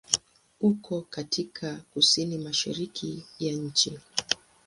Uko 0.59 1.01
katika 1.01 1.75
kusini-mashariki 1.91 3.23
ya 3.39 3.53
nchi. 3.53 3.99